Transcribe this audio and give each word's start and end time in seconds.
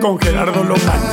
Con 0.00 0.18
Gerardo 0.18 0.64
Lozano. 0.64 1.04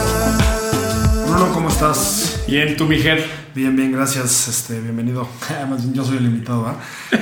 Bruno, 1.28 1.54
¿cómo 1.54 1.70
estás? 1.70 2.44
Bien, 2.48 2.76
tú, 2.76 2.86
Mijer. 2.86 3.24
Bien, 3.54 3.76
bien, 3.76 3.92
gracias. 3.92 4.48
Este, 4.48 4.80
bienvenido. 4.80 5.28
Más 5.70 5.84
bien, 5.84 5.94
yo 5.94 6.04
soy 6.04 6.18
el 6.18 6.26
invitado, 6.26 6.66
¿ah? 6.68 6.76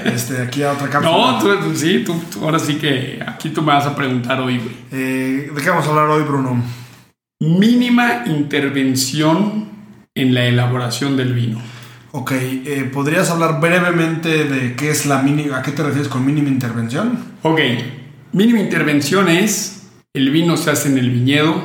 Este, 0.05 0.41
aquí 0.41 0.63
a 0.63 0.71
otra 0.71 0.89
cápsula. 0.89 1.11
No, 1.33 1.39
tú, 1.39 1.59
tú- 1.59 1.75
sí, 1.75 2.03
tú, 2.05 2.13
tú- 2.31 2.45
ahora 2.45 2.57
sí 2.59 2.75
que 2.75 3.19
aquí 3.27 3.49
tú 3.49 3.61
me 3.61 3.73
vas 3.73 3.85
a 3.85 3.95
preguntar 3.95 4.39
hoy, 4.39 4.57
güey. 4.59 4.75
Eh, 4.91 5.51
¿De 5.53 5.61
qué 5.61 5.69
vamos 5.69 5.85
a 5.87 5.89
hablar 5.89 6.07
hoy, 6.09 6.23
Bruno? 6.23 6.63
Mínima 7.41 8.23
intervención 8.27 9.69
en 10.15 10.33
la 10.33 10.45
elaboración 10.45 11.17
del 11.17 11.33
vino. 11.33 11.59
Ok, 12.13 12.31
eh, 12.33 12.89
¿podrías 12.93 13.29
hablar 13.29 13.59
brevemente 13.59 14.45
de 14.45 14.75
qué 14.75 14.89
es 14.91 15.05
la 15.05 15.21
mínima, 15.21 15.57
a 15.57 15.61
qué 15.61 15.71
te 15.71 15.83
refieres 15.83 16.07
con 16.09 16.25
mínima 16.25 16.49
intervención? 16.49 17.17
Ok, 17.41 17.59
mínima 18.33 18.59
intervención 18.59 19.27
es 19.29 19.89
el 20.13 20.29
vino 20.31 20.57
se 20.57 20.71
hace 20.71 20.89
en 20.89 20.97
el 20.97 21.09
viñedo, 21.09 21.63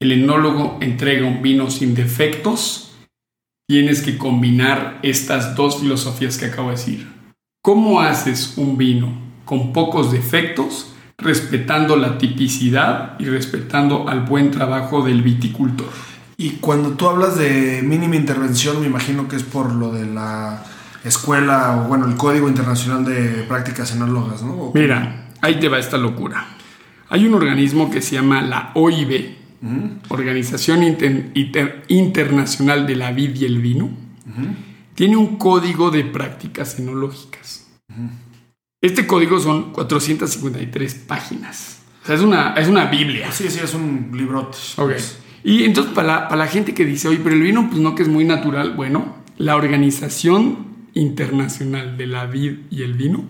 el 0.00 0.12
enólogo 0.12 0.78
entrega 0.80 1.26
un 1.26 1.42
vino 1.42 1.70
sin 1.70 1.94
defectos, 1.94 2.92
tienes 3.68 4.00
que 4.00 4.16
combinar 4.16 5.00
estas 5.02 5.54
dos 5.54 5.80
filosofías 5.80 6.38
que 6.38 6.46
acabo 6.46 6.70
de 6.70 6.76
decir. 6.76 7.08
¿Cómo 7.62 8.00
haces 8.00 8.54
un 8.56 8.78
vino 8.78 9.12
con 9.44 9.72
pocos 9.72 10.12
defectos, 10.12 10.94
respetando 11.18 11.96
la 11.96 12.16
tipicidad 12.16 13.18
y 13.18 13.24
respetando 13.26 14.08
al 14.08 14.20
buen 14.20 14.50
trabajo 14.50 15.04
del 15.04 15.22
viticultor? 15.22 15.88
Y 16.38 16.52
cuando 16.52 16.90
tú 16.92 17.08
hablas 17.08 17.36
de 17.36 17.82
mínima 17.82 18.16
intervención, 18.16 18.80
me 18.80 18.86
imagino 18.86 19.26
que 19.28 19.36
es 19.36 19.42
por 19.42 19.72
lo 19.74 19.92
de 19.92 20.06
la 20.06 20.64
escuela 21.04 21.76
o, 21.84 21.88
bueno, 21.88 22.06
el 22.06 22.16
Código 22.16 22.48
Internacional 22.48 23.04
de 23.04 23.42
Prácticas 23.48 23.92
Enólogas, 23.94 24.42
¿no? 24.42 24.52
¿O- 24.54 24.72
Mira, 24.72 25.27
ahí 25.42 25.58
te 25.60 25.68
va 25.68 25.78
esta 25.78 25.98
locura. 25.98 26.46
Hay 27.10 27.26
un 27.26 27.34
organismo 27.34 27.90
que 27.90 28.02
se 28.02 28.14
llama 28.16 28.42
la 28.42 28.72
OIB, 28.74 29.36
Organización 30.08 30.82
Inter- 30.82 31.30
Inter- 31.34 31.84
Internacional 31.88 32.86
de 32.86 32.96
la 32.96 33.10
Vid 33.12 33.34
y 33.36 33.44
el 33.44 33.58
Vino. 33.60 33.90
Tiene 34.94 35.16
un 35.16 35.36
código 35.36 35.90
de 35.90 36.04
prácticas 36.04 36.78
enológicas. 36.78 37.68
Este 38.80 39.06
código 39.06 39.40
son 39.40 39.72
453 39.72 40.94
páginas. 40.94 41.82
O 42.02 42.06
sea, 42.06 42.14
es 42.14 42.20
una, 42.22 42.54
es 42.54 42.68
una 42.68 42.84
Biblia. 42.86 43.32
Sí, 43.32 43.48
sí, 43.48 43.58
es 43.62 43.74
un 43.74 44.10
librote. 44.14 44.56
Ok. 44.76 44.92
Y 45.44 45.64
entonces 45.64 45.92
para 45.92 46.06
la, 46.08 46.28
para 46.28 46.44
la 46.44 46.46
gente 46.50 46.74
que 46.74 46.84
dice, 46.84 47.08
oye, 47.08 47.20
pero 47.22 47.34
el 47.34 47.42
vino 47.42 47.68
pues 47.68 47.80
no 47.80 47.94
que 47.94 48.02
es 48.02 48.08
muy 48.08 48.24
natural, 48.24 48.74
bueno, 48.74 49.16
la 49.38 49.56
Organización 49.56 50.66
Internacional 50.94 51.96
de 51.96 52.06
la 52.06 52.26
Vid 52.26 52.52
y 52.70 52.82
el 52.82 52.94
Vino 52.94 53.24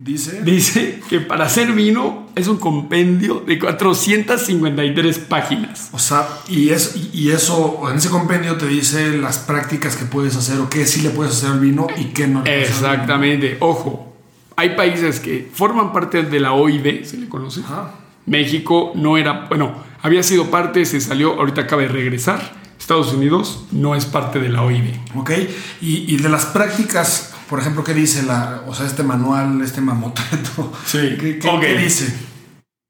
Dice... 0.00 0.42
dice 0.42 1.00
que 1.08 1.18
para 1.20 1.46
hacer 1.46 1.72
vino 1.72 2.28
es 2.36 2.46
un 2.46 2.58
compendio 2.58 3.40
de 3.40 3.58
453 3.58 5.18
páginas. 5.18 5.88
O 5.90 5.98
sea, 5.98 6.28
y, 6.48 6.68
es, 6.68 6.94
y 7.12 7.32
eso, 7.32 7.82
en 7.90 7.96
ese 7.96 8.08
compendio 8.08 8.56
te 8.56 8.68
dice 8.68 9.16
las 9.18 9.38
prácticas 9.38 9.96
que 9.96 10.04
puedes 10.04 10.36
hacer 10.36 10.60
o 10.60 10.70
qué 10.70 10.86
sí 10.86 11.00
le 11.00 11.10
puedes 11.10 11.32
hacer 11.32 11.50
al 11.50 11.58
vino 11.58 11.88
y 11.96 12.04
qué 12.12 12.28
no 12.28 12.44
le 12.44 12.44
puedes 12.44 12.70
hacer. 12.70 12.90
Exactamente. 12.90 13.56
Ojo, 13.58 14.14
hay 14.54 14.76
países 14.76 15.18
que 15.18 15.50
forman 15.52 15.92
parte 15.92 16.22
de 16.22 16.38
la 16.38 16.52
OIB, 16.52 17.04
se 17.04 17.16
le 17.16 17.28
conoce. 17.28 17.62
Ajá. 17.62 17.94
México 18.24 18.92
no 18.94 19.18
era, 19.18 19.46
bueno, 19.48 19.82
había 20.00 20.22
sido 20.22 20.48
parte, 20.48 20.84
se 20.84 21.00
salió, 21.00 21.34
ahorita 21.34 21.62
acaba 21.62 21.82
de 21.82 21.88
regresar. 21.88 22.56
Estados 22.78 23.12
Unidos 23.12 23.64
no 23.72 23.96
es 23.96 24.06
parte 24.06 24.38
de 24.38 24.48
la 24.48 24.62
OIB. 24.62 24.94
Ok, 25.16 25.32
y, 25.80 26.14
y 26.14 26.18
de 26.18 26.28
las 26.28 26.46
prácticas, 26.46 27.34
por 27.48 27.60
ejemplo, 27.60 27.82
¿qué 27.84 27.94
dice 27.94 28.22
la, 28.24 28.62
o 28.66 28.74
sea, 28.74 28.86
este 28.86 29.02
manual, 29.02 29.60
este 29.62 29.80
mamotreto? 29.80 30.72
Sí. 30.86 31.16
¿Qué, 31.20 31.38
qué- 31.38 31.48
Ok. 31.48 31.60
qué 31.60 31.78
dice? 31.78 32.14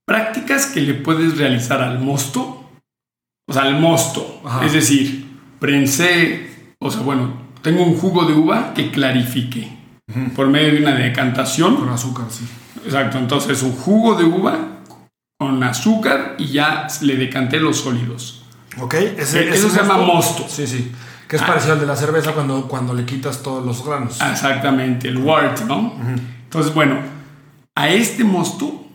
Prácticas 0.07 0.67
que 0.67 0.81
le 0.81 0.95
puedes 0.95 1.37
realizar 1.37 1.83
al 1.83 1.99
mosto, 2.01 2.71
o 3.47 3.53
sea, 3.53 3.63
al 3.63 3.79
mosto. 3.81 4.41
Ajá. 4.45 4.65
Es 4.65 4.73
decir, 4.73 5.27
prensé, 5.61 6.75
o 6.79 6.91
sea, 6.91 7.01
bueno, 7.03 7.49
tengo 7.63 7.83
un 7.85 7.97
jugo 7.97 8.25
de 8.25 8.33
uva 8.35 8.73
que 8.75 8.91
clarifique 8.91 9.77
por 10.35 10.47
medio 10.49 10.73
de 10.73 10.79
una 10.83 10.95
decantación. 10.95 11.77
Con 11.77 11.89
azúcar, 11.91 12.27
sí. 12.31 12.45
Exacto, 12.85 13.19
entonces 13.19 13.63
un 13.63 13.73
jugo 13.73 14.15
de 14.15 14.25
uva 14.25 14.57
con 15.39 15.63
azúcar 15.63 16.37
y 16.39 16.47
ya 16.49 16.87
le 17.03 17.17
decanté 17.17 17.61
los 17.61 17.77
sólidos. 17.79 18.45
Ok, 18.81 18.95
ese, 18.95 19.49
Eso 19.51 19.67
ese 19.67 19.71
se 19.71 19.77
llama 19.77 19.99
mosto. 19.99 20.47
Sí, 20.49 20.67
sí. 20.67 20.91
Que 21.29 21.37
es 21.37 21.43
Ah. 21.43 21.47
parecido 21.47 21.75
al 21.75 21.81
de 21.81 21.87
la 21.87 21.95
cerveza 21.97 22.33
cuando, 22.33 22.67
cuando 22.69 22.95
le 22.95 23.05
quitas 23.05 23.43
todos 23.43 23.65
los 23.65 23.85
granos. 23.85 24.19
Exactamente, 24.21 25.09
el 25.09 25.19
wort, 25.19 25.61
¿no? 25.67 25.93
Entonces, 26.45 26.73
bueno, 26.75 26.97
a 27.75 27.89
este 27.91 28.25
mosto, 28.25 28.87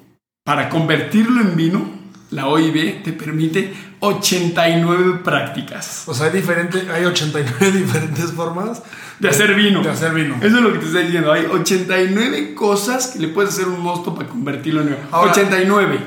para 0.44 0.68
convertirlo 0.70 1.42
en 1.42 1.56
vino, 1.56 1.86
la 2.32 2.48
OIB 2.48 3.04
te 3.04 3.14
permite 3.14 3.72
89 4.00 5.22
prácticas 5.24 6.04
O 6.08 6.14
sea, 6.14 6.26
hay, 6.26 6.34
diferente, 6.34 6.88
hay 6.92 7.06
89 7.06 7.72
diferentes 7.78 8.32
formas 8.32 8.82
de 9.20 9.30
hacer 9.30 9.54
vino. 9.54 9.82
de 9.84 9.90
hacer 9.92 10.14
vino. 10.14 10.36
Eso 10.42 10.48
es 10.58 10.62
lo 10.64 10.74
que 10.74 10.80
te 10.80 10.86
estoy 10.88 11.04
diciendo. 11.06 11.32
Hay 11.32 11.46
89 11.46 12.56
cosas 12.56 13.08
que 13.08 13.20
le 13.20 13.28
puedes 13.30 13.52
hacer 13.54 13.66
a 13.66 13.70
un 13.70 13.82
mosto 13.82 14.14
para 14.16 14.28
convertirlo 14.28 14.82
en 14.82 14.88
vino. 14.88 14.98
Ahora- 15.12 15.32
89. 15.32 16.00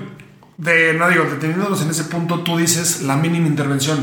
De, 0.58 0.94
no 0.94 1.08
digo, 1.08 1.24
deteniéndonos 1.24 1.80
en 1.82 1.90
ese 1.90 2.04
punto, 2.04 2.40
tú 2.40 2.56
dices 2.56 3.02
la 3.02 3.16
mínima 3.16 3.46
intervención. 3.46 3.98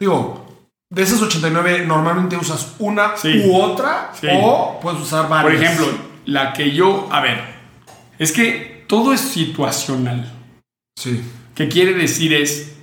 Digo, 0.00 0.45
de 0.90 1.02
esas 1.02 1.20
89, 1.20 1.84
normalmente 1.86 2.36
usas 2.36 2.74
una 2.78 3.16
Sí. 3.16 3.42
u 3.46 3.56
otra 3.56 4.12
Sí. 4.18 4.28
o 4.30 4.78
puedes 4.80 5.00
usar 5.00 5.28
varias. 5.28 5.54
Por 5.54 5.64
ejemplo, 5.64 5.86
la 6.26 6.52
que 6.52 6.72
yo, 6.72 7.08
a 7.10 7.20
ver, 7.20 7.40
es 8.18 8.32
que 8.32 8.84
todo 8.86 9.12
es 9.12 9.20
situacional. 9.20 10.32
Sí. 10.98 11.20
¿Qué 11.54 11.68
quiere 11.68 11.94
decir 11.94 12.32
es, 12.34 12.76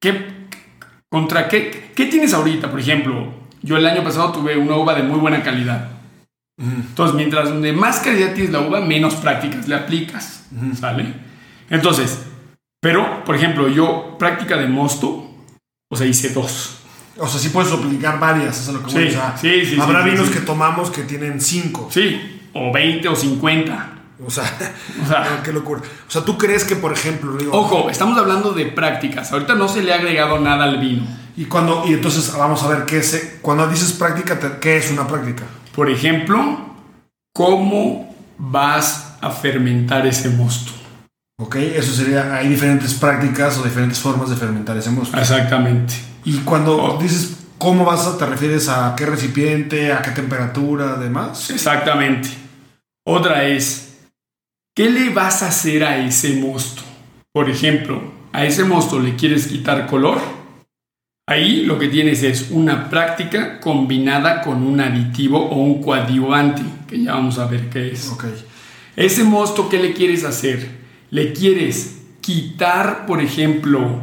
¿qué, 0.00 0.46
¿contra 1.10 1.48
qué, 1.48 1.90
qué 1.94 2.06
tienes 2.06 2.32
ahorita? 2.32 2.70
Por 2.70 2.80
ejemplo, 2.80 3.32
yo 3.62 3.76
el 3.76 3.86
año 3.86 4.02
pasado 4.02 4.32
tuve 4.32 4.56
una 4.56 4.76
uva 4.76 4.94
de 4.94 5.02
muy 5.02 5.18
buena 5.18 5.42
calidad. 5.42 5.88
Entonces, 6.58 7.16
mientras 7.16 7.50
más 7.50 8.00
calidad 8.00 8.34
tienes 8.34 8.52
la 8.52 8.60
uva, 8.60 8.80
menos 8.80 9.14
prácticas 9.16 9.66
le 9.68 9.74
aplicas. 9.74 10.46
¿Sale? 10.78 11.14
Entonces, 11.70 12.22
pero, 12.80 13.24
por 13.24 13.34
ejemplo, 13.36 13.68
yo 13.68 14.16
práctica 14.18 14.56
de 14.56 14.68
mosto, 14.68 15.30
o 15.90 15.96
sea, 15.96 16.06
hice 16.06 16.30
dos. 16.30 16.81
O 17.18 17.28
sea, 17.28 17.38
sí 17.38 17.50
puedes 17.50 17.72
aplicar 17.72 18.18
varias, 18.18 18.60
eso 18.60 18.70
es 18.70 18.76
lo 18.76 18.86
que 18.86 18.92
voy 18.92 19.06
Sí, 19.06 19.12
sea, 19.12 19.36
sí, 19.36 19.66
sí, 19.66 19.80
Habrá 19.80 20.02
vinos 20.02 20.30
que 20.30 20.40
tomamos 20.40 20.90
que 20.90 21.02
tienen 21.02 21.40
cinco. 21.40 21.88
Sí, 21.90 22.40
o 22.54 22.72
20 22.72 23.08
o 23.08 23.16
50. 23.16 23.88
O 24.24 24.30
sea, 24.30 24.44
O 25.02 25.06
sea, 25.06 25.40
qué 25.44 25.52
locura. 25.52 25.80
O 25.80 26.10
sea, 26.10 26.22
tú 26.22 26.38
crees 26.38 26.64
que, 26.64 26.76
por 26.76 26.92
ejemplo, 26.92 27.36
digo, 27.36 27.52
ojo, 27.52 27.90
estamos 27.90 28.16
hablando 28.18 28.52
de 28.52 28.66
prácticas. 28.66 29.32
Ahorita 29.32 29.54
no 29.54 29.68
se 29.68 29.82
le 29.82 29.92
ha 29.92 29.96
agregado 29.96 30.38
nada 30.38 30.64
al 30.64 30.78
vino. 30.78 31.06
y 31.36 31.46
cuando, 31.46 31.84
y 31.86 31.94
entonces 31.94 32.32
vamos 32.36 32.62
a 32.62 32.68
ver 32.68 32.84
qué 32.84 32.98
es, 32.98 33.38
cuando 33.42 33.66
dices 33.66 33.92
práctica, 33.92 34.58
¿qué 34.60 34.76
es 34.76 34.90
una 34.90 35.06
práctica? 35.06 35.44
Por 35.74 35.90
ejemplo, 35.90 36.58
¿cómo 37.32 38.14
vas 38.38 39.16
a 39.20 39.30
fermentar 39.30 40.06
ese 40.06 40.28
mosto? 40.30 40.72
Ok, 41.40 41.56
eso 41.56 41.92
sería, 41.92 42.36
hay 42.36 42.48
diferentes 42.48 42.94
prácticas 42.94 43.58
o 43.58 43.64
diferentes 43.64 43.98
formas 43.98 44.30
de 44.30 44.36
fermentar 44.36 44.76
ese 44.76 44.90
mosto. 44.90 45.18
Exactamente. 45.18 46.11
Y 46.24 46.38
cuando 46.38 46.76
Oh. 46.76 46.98
dices 47.02 47.36
cómo 47.58 47.84
vas 47.84 48.06
a, 48.06 48.18
te 48.18 48.26
refieres 48.26 48.68
a 48.68 48.94
qué 48.96 49.06
recipiente, 49.06 49.92
a 49.92 50.02
qué 50.02 50.10
temperatura, 50.10 50.94
además. 50.96 51.50
Exactamente. 51.50 52.28
Otra 53.06 53.44
es, 53.44 53.98
¿qué 54.74 54.90
le 54.90 55.10
vas 55.10 55.42
a 55.42 55.48
hacer 55.48 55.84
a 55.84 55.98
ese 55.98 56.36
mosto? 56.36 56.82
Por 57.32 57.48
ejemplo, 57.48 58.02
a 58.32 58.44
ese 58.44 58.64
mosto 58.64 58.98
le 58.98 59.16
quieres 59.16 59.46
quitar 59.46 59.86
color. 59.86 60.20
Ahí 61.28 61.64
lo 61.64 61.78
que 61.78 61.88
tienes 61.88 62.22
es 62.24 62.48
una 62.50 62.90
práctica 62.90 63.60
combinada 63.60 64.42
con 64.42 64.62
un 64.62 64.80
aditivo 64.80 65.38
o 65.48 65.56
un 65.56 65.80
coadyuvante, 65.80 66.62
que 66.88 67.02
ya 67.02 67.14
vamos 67.14 67.38
a 67.38 67.46
ver 67.46 67.70
qué 67.70 67.92
es. 67.92 68.08
Ok. 68.10 68.24
Ese 68.96 69.24
mosto, 69.24 69.68
¿qué 69.68 69.78
le 69.78 69.94
quieres 69.94 70.24
hacer? 70.24 70.68
Le 71.10 71.32
quieres 71.32 72.00
quitar, 72.20 73.06
por 73.06 73.20
ejemplo, 73.20 74.02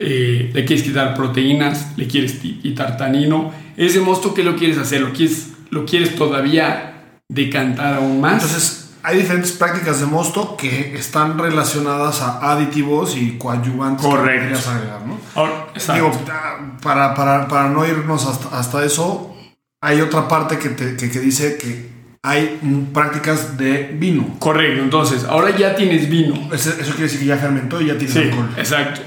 eh, 0.00 0.50
le 0.52 0.64
quieres 0.64 0.82
quitar 0.84 1.14
proteínas, 1.14 1.92
le 1.96 2.06
quieres 2.06 2.32
quitar 2.32 2.96
tanino. 2.96 3.52
Ese 3.76 4.00
mosto, 4.00 4.32
¿qué 4.34 4.42
lo 4.42 4.56
quieres 4.56 4.78
hacer? 4.78 5.02
¿Lo 5.02 5.12
quieres, 5.12 5.48
lo 5.70 5.84
quieres 5.84 6.16
todavía 6.16 7.20
decantar 7.28 7.94
aún 7.94 8.20
más? 8.20 8.34
Entonces, 8.42 8.76
hay 9.02 9.18
diferentes 9.18 9.52
prácticas 9.52 10.00
de 10.00 10.06
mosto 10.06 10.56
que 10.56 10.94
están 10.94 11.38
relacionadas 11.38 12.20
a 12.22 12.52
aditivos 12.52 13.16
y 13.16 13.38
coadyuvantes 13.38 14.04
que 14.04 14.10
Correcto. 14.10 14.42
querías 14.48 14.66
agregar, 14.68 15.06
¿no? 15.06 15.18
Ahora. 15.34 15.66
Digo, 15.94 16.10
ah, 16.30 16.76
para, 16.82 17.14
para, 17.14 17.48
para 17.48 17.68
no 17.70 17.86
irnos 17.86 18.26
hasta, 18.26 18.58
hasta 18.58 18.84
eso, 18.84 19.34
hay 19.82 20.00
otra 20.00 20.28
parte 20.28 20.58
que, 20.58 20.70
te- 20.70 20.96
que, 20.96 21.10
que 21.10 21.20
dice 21.20 21.56
que 21.56 21.88
hay 22.22 22.58
prácticas 22.92 23.56
de 23.56 23.94
vino. 23.98 24.36
Correcto, 24.38 24.82
entonces, 24.82 25.24
ahora 25.24 25.56
ya 25.56 25.74
tienes 25.74 26.08
vino. 26.10 26.34
Eso, 26.52 26.70
eso 26.70 26.90
quiere 26.90 27.02
decir 27.04 27.20
que 27.20 27.26
ya 27.26 27.36
fermentó 27.38 27.80
y 27.80 27.86
ya 27.86 27.96
tiene 27.96 28.12
Sí, 28.12 28.18
alcohol. 28.18 28.48
exacto. 28.58 29.00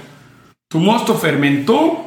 Tu 0.74 0.80
mosto 0.80 1.14
fermentó, 1.14 2.04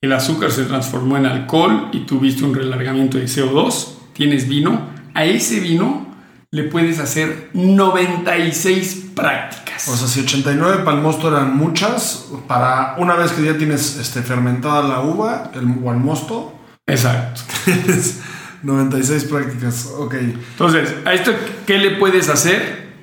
el 0.00 0.14
azúcar 0.14 0.50
se 0.50 0.64
transformó 0.64 1.18
en 1.18 1.26
alcohol 1.26 1.90
y 1.92 2.06
tuviste 2.06 2.44
un 2.44 2.54
relargamiento 2.54 3.18
de 3.18 3.26
CO2, 3.26 3.88
tienes 4.14 4.48
vino. 4.48 4.88
A 5.12 5.26
ese 5.26 5.60
vino 5.60 6.06
le 6.50 6.62
puedes 6.62 6.98
hacer 6.98 7.50
96 7.52 9.10
prácticas. 9.14 9.86
O 9.86 9.94
sea, 9.94 10.08
si 10.08 10.20
89 10.20 10.82
para 10.82 10.96
el 10.96 11.02
mosto 11.02 11.28
eran 11.28 11.54
muchas, 11.54 12.30
para 12.46 12.94
una 12.96 13.16
vez 13.16 13.32
que 13.32 13.42
ya 13.42 13.58
tienes 13.58 13.98
este, 13.98 14.22
fermentada 14.22 14.82
la 14.82 15.00
uva 15.00 15.50
el, 15.54 15.66
o 15.84 15.92
el 15.92 15.98
mosto, 15.98 16.58
Exacto. 16.86 17.42
tienes 17.66 18.22
96 18.62 19.24
prácticas. 19.24 19.92
Ok. 19.98 20.14
Entonces, 20.14 20.94
¿a 21.04 21.12
esto 21.12 21.32
qué 21.66 21.76
le 21.76 21.96
puedes 21.96 22.30
hacer? 22.30 22.94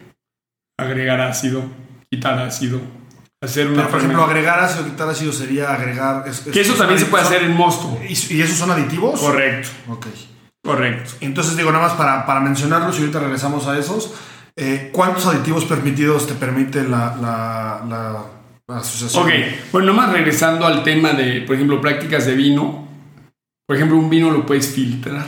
Agregar 0.76 1.22
ácido, 1.22 1.66
quitar 2.10 2.40
ácido, 2.40 2.82
hacer 3.44 3.68
una 3.68 3.76
Pero, 3.78 3.90
por 3.90 4.00
ejemplo, 4.00 4.24
agregar 4.24 4.60
ácido, 4.60 4.86
quitar 4.86 5.10
ácido 5.10 5.32
sería 5.32 5.74
agregar. 5.74 6.28
es- 6.28 6.40
Que 6.42 6.62
es- 6.62 6.68
eso 6.70 6.74
también 6.78 7.00
se 7.00 7.06
puede 7.06 7.24
hacer 7.24 7.44
en 7.44 7.56
mosto. 7.56 8.00
¿Y, 8.04 8.14
y 8.36 8.42
esos 8.42 8.58
son 8.58 8.72
aditivos? 8.72 9.20
Correcto, 9.20 9.70
Ok. 9.90 10.08
correcto. 10.66 11.12
Entonces, 11.22 11.56
digo, 11.56 11.72
nada 11.72 11.88
más 11.88 11.94
para, 11.96 12.26
para 12.26 12.40
mencionarlos 12.40 12.96
y 12.98 13.02
ahorita 13.02 13.20
regresamos 13.20 13.68
a 13.68 13.78
esos. 13.78 14.14
eh, 14.60 14.90
¿Cuántos 14.92 15.28
aditivos 15.28 15.66
permitidos 15.66 16.26
te 16.26 16.34
permite 16.34 16.84
la, 16.84 17.16
la, 17.22 17.86
la- 17.88 18.26
la 18.68 18.78
asociación? 18.80 19.24
Ok, 19.24 19.32
bueno, 19.72 19.88
nomás 19.94 20.12
regresando 20.12 20.66
al 20.66 20.84
tema 20.84 21.14
de, 21.14 21.42
por 21.42 21.56
ejemplo, 21.56 21.80
prácticas 21.80 22.26
de 22.26 22.34
vino. 22.34 22.88
Por 23.68 23.76
ejemplo, 23.76 23.98
un 23.98 24.10
vino 24.10 24.32
lo 24.32 24.46
puedes 24.48 24.68
filtrar. 24.74 25.26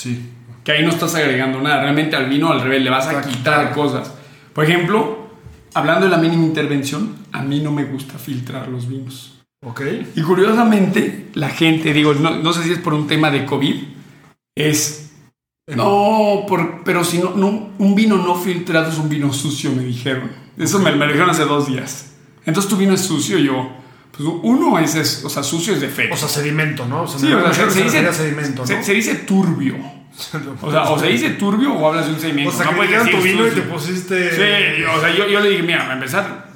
Sí. 0.00 0.32
Que 0.64 0.72
ahí 0.72 0.82
no 0.84 0.90
estás 0.90 1.14
agregando 1.16 1.60
nada. 1.60 1.82
Realmente 1.82 2.16
al 2.16 2.30
vino, 2.30 2.50
al 2.50 2.60
revés, 2.62 2.82
le 2.82 2.88
vas 2.90 3.06
a 3.08 3.20
quitar 3.22 3.72
cosas. 3.74 4.12
Por 4.54 4.64
ejemplo, 4.64 5.27
hablando 5.74 6.06
de 6.06 6.10
la 6.10 6.18
mínima 6.18 6.44
intervención, 6.44 7.16
a 7.32 7.42
mí 7.42 7.60
no 7.60 7.72
me 7.72 7.84
gusta 7.84 8.18
filtrar 8.18 8.68
los 8.68 8.88
vinos. 8.88 9.34
Ok. 9.66 9.82
Y 10.14 10.22
curiosamente, 10.22 11.28
la 11.34 11.48
gente, 11.50 11.92
digo, 11.92 12.14
no, 12.14 12.36
no 12.36 12.52
sé 12.52 12.62
si 12.64 12.72
es 12.72 12.78
por 12.78 12.94
un 12.94 13.06
tema 13.06 13.30
de 13.30 13.44
COVID, 13.44 13.74
es. 14.56 15.10
No, 15.74 16.44
por- 16.48 16.82
pero 16.82 17.04
si 17.04 17.18
no, 17.18 17.34
no, 17.34 17.70
un 17.78 17.94
vino 17.94 18.16
no 18.16 18.34
filtrado 18.36 18.90
es 18.90 18.98
un 18.98 19.08
vino 19.08 19.32
sucio, 19.32 19.70
me 19.72 19.84
dijeron. 19.84 20.30
Eso 20.56 20.78
me, 20.78 20.90
me 20.92 20.98
lo 21.04 21.12
dijeron 21.12 21.28
hace 21.30 21.44
dos 21.44 21.66
días. 21.66 22.12
Entonces 22.46 22.70
tu 22.70 22.76
vino 22.76 22.94
es 22.94 23.02
sucio, 23.02 23.38
yo. 23.38 23.70
Pues 24.16 24.26
uno 24.42 24.78
es, 24.78 24.94
es- 24.94 25.24
o 25.24 25.28
sea, 25.28 25.42
sucio 25.42 25.74
es 25.74 25.80
defecto. 25.80 26.14
O 26.14 26.16
sea, 26.16 26.28
sedimento, 26.28 26.86
¿no? 26.86 27.02
O 27.02 27.06
sea, 27.06 27.18
Sí, 27.20 27.26
o 27.32 27.52
sea, 27.52 27.70
se, 27.70 27.82
dice, 27.84 28.12
sedimento, 28.14 28.64
¿no? 28.66 28.82
se 28.82 28.94
dice 28.94 29.14
turbio. 29.16 29.76
O 30.62 30.70
sea, 30.70 30.82
o 30.90 30.98
se 30.98 31.06
dice 31.08 31.30
turbio 31.30 31.72
o 31.74 31.88
hablas 31.88 32.06
de 32.06 32.12
un 32.14 32.20
sedimento. 32.20 32.50
O 32.50 32.52
sea, 32.52 32.70
no 32.72 32.80
que 32.80 33.10
tu 33.16 33.22
vino 33.22 33.46
y 33.46 33.50
te 33.50 33.62
pusiste. 33.62 34.30
Sí, 34.32 34.82
o 34.84 35.00
sea, 35.00 35.14
yo, 35.14 35.28
yo 35.28 35.40
le 35.40 35.50
dije, 35.50 35.62
mira, 35.62 35.80
para 35.82 35.94
empezar, 35.94 36.48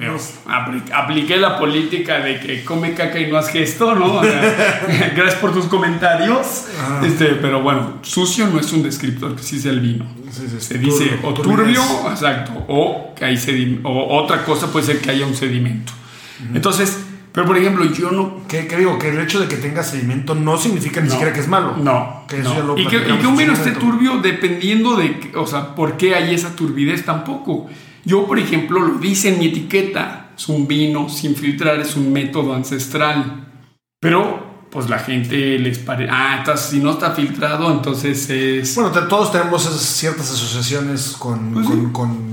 yo 0.00 0.16
apli- 0.46 0.90
apliqué 0.94 1.36
la 1.36 1.58
política 1.58 2.20
de 2.20 2.40
que 2.40 2.64
come 2.64 2.94
caca 2.94 3.18
y 3.20 3.30
no 3.30 3.36
haz 3.36 3.50
gesto, 3.50 3.94
¿no? 3.94 4.14
O 4.14 4.24
sea, 4.24 5.12
gracias 5.14 5.34
por 5.40 5.52
tus 5.52 5.66
comentarios. 5.66 6.64
Este, 7.04 7.26
pero 7.34 7.60
bueno, 7.62 7.98
sucio 8.02 8.46
no 8.46 8.58
es 8.58 8.72
un 8.72 8.82
descriptor 8.82 9.36
que 9.36 9.42
sí 9.42 9.60
sea 9.60 9.72
el 9.72 9.80
vino. 9.80 10.06
Sí, 10.30 10.46
sí, 10.48 10.60
Se 10.60 10.78
dice 10.78 11.04
turbio, 11.06 11.28
o 11.28 11.34
turbidez. 11.34 11.74
turbio, 11.76 12.10
exacto, 12.10 12.52
o 12.68 13.14
que 13.14 13.24
hay 13.26 13.80
o 13.82 14.16
otra 14.22 14.44
cosa 14.44 14.72
puede 14.72 14.86
ser 14.86 15.00
que 15.00 15.10
haya 15.10 15.26
un 15.26 15.34
sedimento. 15.34 15.92
Entonces, 16.54 16.98
pero 17.32 17.46
por 17.46 17.56
ejemplo, 17.56 17.84
yo 17.84 18.10
no 18.10 18.40
¿Qué, 18.48 18.66
qué 18.66 18.76
digo? 18.76 18.98
Que 18.98 19.08
el 19.10 19.20
hecho 19.20 19.38
de 19.40 19.46
que 19.48 19.56
tenga 19.56 19.82
sedimento 19.82 20.34
no 20.34 20.56
significa 20.58 21.00
ni 21.00 21.06
No. 21.08 21.12
siquiera 21.12 21.32
que 21.32 21.40
es 21.40 21.48
malo. 21.48 21.76
No. 21.76 22.24
Que 22.28 22.40
eso 22.40 22.48
no. 22.50 22.56
ya 22.56 22.64
lo 22.64 22.78
y, 22.78 22.86
que, 22.86 22.96
y 22.96 23.18
que 23.18 23.26
un 23.26 23.36
vino 23.36 23.52
esté 23.52 23.72
turbio 23.72 24.18
dependiendo 24.18 24.96
de, 24.96 25.18
que- 25.20 25.36
o 25.36 25.46
sea, 25.46 25.74
por 25.74 25.96
qué 25.96 26.14
hay 26.14 26.34
esa 26.34 26.56
turbidez 26.56 27.04
tampoco. 27.04 27.66
Yo, 28.04 28.26
por 28.26 28.38
ejemplo, 28.38 28.80
lo 28.80 28.98
dice 28.98 29.28
en 29.32 29.38
mi 29.38 29.46
etiqueta. 29.46 30.30
Es 30.36 30.48
un 30.48 30.66
vino 30.66 31.08
sin 31.10 31.36
filtrar, 31.36 31.78
es 31.80 31.96
un 31.96 32.12
método 32.12 32.54
ancestral. 32.54 33.46
Pero, 34.00 34.66
pues 34.70 34.88
la 34.88 34.98
gente 34.98 35.58
les 35.58 35.78
parece, 35.78 36.10
ah, 36.10 36.36
está- 36.38 36.56
si 36.56 36.78
no 36.78 36.92
está 36.92 37.10
filtrado, 37.12 37.70
entonces 37.70 38.30
es... 38.30 38.74
Bueno, 38.74 38.90
te- 38.90 39.02
todos 39.02 39.30
tenemos 39.32 39.66
esas 39.66 39.80
ciertas 39.82 40.30
asociaciones 40.32 41.14
con. 41.18 41.52
Pues 41.52 41.66
con, 41.66 41.80
sí. 41.80 41.88
con- 41.92 42.29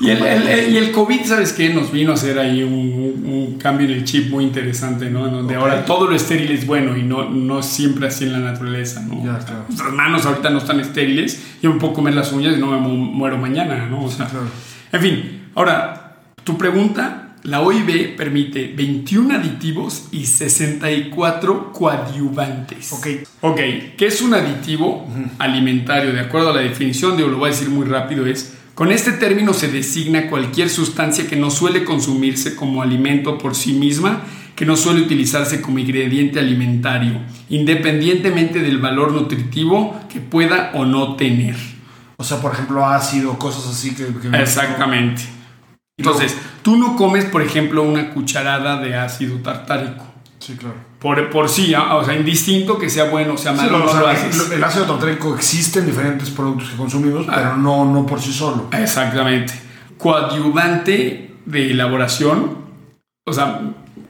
Y 0.00 0.08
el, 0.08 0.22
el- 0.24 0.48
el- 0.48 0.72
y 0.72 0.76
el 0.78 0.92
COVID, 0.92 1.24
¿sabes 1.24 1.52
qué? 1.52 1.68
Nos 1.74 1.92
vino 1.92 2.12
a 2.12 2.14
hacer 2.14 2.38
ahí 2.38 2.62
un, 2.62 2.72
un 2.72 3.58
cambio 3.58 3.86
en 3.86 3.92
el 3.92 4.04
chip 4.04 4.30
muy 4.30 4.44
interesante, 4.44 5.10
¿no? 5.10 5.26
En 5.26 5.32
donde 5.34 5.56
Ok. 5.56 5.62
ahora 5.62 5.84
todo 5.84 6.08
lo 6.08 6.16
estéril 6.16 6.50
es 6.52 6.66
bueno 6.66 6.96
y 6.96 7.02
no, 7.02 7.28
no 7.28 7.62
siempre 7.62 8.06
así 8.06 8.24
en 8.24 8.32
la 8.32 8.38
naturaleza, 8.38 9.02
¿no? 9.02 9.22
Ya, 9.24 9.38
claro. 9.38 9.64
Nuestras 9.68 9.92
manos 9.92 10.24
ahorita 10.24 10.48
no 10.50 10.58
están 10.58 10.80
estériles. 10.80 11.42
Yo 11.62 11.72
me 11.72 11.78
puedo 11.78 11.92
comer 11.92 12.14
las 12.14 12.32
uñas 12.32 12.56
y 12.56 12.60
no 12.60 12.68
me 12.68 12.78
mu- 12.78 12.96
muero 12.96 13.36
mañana, 13.36 13.86
¿no? 13.90 14.04
O 14.04 14.10
sea, 14.10 14.26
claro. 14.26 14.46
En 14.90 15.00
fin, 15.02 15.42
ahora, 15.54 16.16
tu 16.44 16.56
pregunta, 16.56 17.36
la 17.42 17.60
OIB 17.60 18.16
permite 18.16 18.72
21 18.74 19.34
aditivos 19.34 20.08
y 20.12 20.24
64 20.24 21.72
coadyuvantes. 21.72 22.92
Ok. 22.92 23.06
Ok, 23.42 23.56
¿qué 23.96 24.06
es 24.06 24.20
un 24.22 24.34
aditivo 24.34 25.06
alimentario? 25.38 26.12
De 26.12 26.20
acuerdo 26.20 26.50
a 26.50 26.54
la 26.54 26.60
definición, 26.62 27.16
de, 27.16 27.26
lo 27.26 27.36
voy 27.38 27.48
a 27.48 27.52
decir 27.52 27.68
muy 27.70 27.86
rápido, 27.86 28.26
es, 28.26 28.54
con 28.80 28.92
este 28.92 29.12
término 29.12 29.52
se 29.52 29.68
designa 29.68 30.30
cualquier 30.30 30.70
sustancia 30.70 31.26
que 31.26 31.36
no 31.36 31.50
suele 31.50 31.84
consumirse 31.84 32.56
como 32.56 32.80
alimento 32.80 33.36
por 33.36 33.54
sí 33.54 33.74
misma, 33.74 34.22
que 34.56 34.64
no 34.64 34.74
suele 34.74 35.02
utilizarse 35.02 35.60
como 35.60 35.78
ingrediente 35.80 36.38
alimentario, 36.38 37.20
independientemente 37.50 38.60
del 38.60 38.78
valor 38.78 39.12
nutritivo 39.12 40.00
que 40.10 40.20
pueda 40.20 40.70
o 40.72 40.86
no 40.86 41.16
tener. 41.16 41.56
O 42.16 42.24
sea, 42.24 42.38
por 42.40 42.54
ejemplo, 42.54 42.86
ácido, 42.86 43.38
cosas 43.38 43.66
así 43.70 43.94
que. 43.94 44.06
que- 44.18 44.34
Exactamente. 44.40 45.24
Entonces, 45.98 46.34
tú 46.62 46.78
no 46.78 46.96
comes, 46.96 47.26
por 47.26 47.42
ejemplo, 47.42 47.82
una 47.82 48.14
cucharada 48.14 48.80
de 48.80 48.96
ácido 48.96 49.36
tartárico. 49.40 50.09
Sí, 50.40 50.54
claro. 50.56 50.74
Por, 50.98 51.28
por 51.30 51.48
sí, 51.50 51.74
¿ah? 51.74 51.96
o 51.96 52.04
sea, 52.04 52.14
indistinto 52.16 52.78
que 52.78 52.88
sea 52.88 53.04
bueno 53.04 53.36
sea 53.36 53.52
Sí, 53.52 53.58
malo, 53.58 53.78
lo- 53.78 53.84
o 53.84 53.88
sea, 53.92 54.00
lo 54.00 54.54
el- 54.54 54.64
ácido 54.64 54.86
tartárico 54.86 55.34
existe 55.36 55.80
en 55.80 55.86
diferentes 55.86 56.30
productos 56.30 56.70
que 56.70 56.76
consumimos, 56.76 57.26
Ah. 57.28 57.32
pero 57.36 57.56
no, 57.58 57.84
no 57.84 58.06
por 58.06 58.20
sí 58.20 58.32
solo. 58.32 58.68
Exactamente. 58.72 59.52
Coadyuvante 59.98 61.34
de 61.44 61.70
elaboración, 61.72 62.56
o 63.26 63.32
sea, 63.32 63.60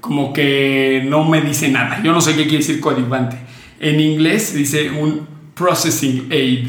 como 0.00 0.32
que 0.32 1.04
no 1.08 1.24
me 1.24 1.40
dice 1.40 1.68
nada. 1.68 2.00
Yo 2.02 2.12
no 2.12 2.20
sé 2.20 2.32
qué 2.36 2.42
quiere 2.44 2.58
decir 2.58 2.80
coadyuvante. 2.80 3.36
En 3.80 4.00
inglés 4.00 4.54
dice 4.54 4.90
un 4.90 5.26
processing 5.54 6.28
aid. 6.30 6.68